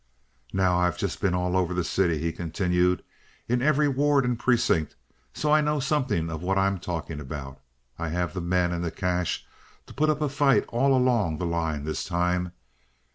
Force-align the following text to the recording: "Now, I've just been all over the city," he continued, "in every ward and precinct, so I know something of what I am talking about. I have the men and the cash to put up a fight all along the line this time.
"Now, 0.51 0.79
I've 0.79 0.97
just 0.97 1.21
been 1.21 1.35
all 1.35 1.55
over 1.55 1.75
the 1.75 1.83
city," 1.83 2.17
he 2.17 2.31
continued, 2.31 3.03
"in 3.47 3.61
every 3.61 3.87
ward 3.87 4.25
and 4.25 4.39
precinct, 4.39 4.95
so 5.31 5.51
I 5.53 5.61
know 5.61 5.79
something 5.79 6.31
of 6.31 6.41
what 6.41 6.57
I 6.57 6.65
am 6.65 6.79
talking 6.79 7.19
about. 7.19 7.59
I 7.99 8.09
have 8.09 8.33
the 8.33 8.41
men 8.41 8.71
and 8.71 8.83
the 8.83 8.89
cash 8.89 9.45
to 9.85 9.93
put 9.93 10.09
up 10.09 10.19
a 10.19 10.27
fight 10.27 10.65
all 10.69 10.97
along 10.97 11.37
the 11.37 11.45
line 11.45 11.83
this 11.83 12.03
time. 12.03 12.51